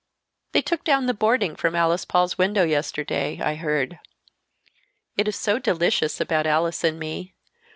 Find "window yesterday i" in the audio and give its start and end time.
2.35-3.53